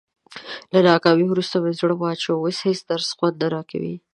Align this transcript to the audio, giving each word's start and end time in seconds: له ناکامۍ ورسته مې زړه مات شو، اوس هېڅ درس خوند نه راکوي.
له 0.71 0.79
ناکامۍ 0.89 1.25
ورسته 1.29 1.57
مې 1.63 1.71
زړه 1.79 1.95
مات 2.01 2.17
شو، 2.23 2.33
اوس 2.41 2.57
هېڅ 2.67 2.79
درس 2.89 3.09
خوند 3.17 3.35
نه 3.41 3.47
راکوي. 3.53 3.95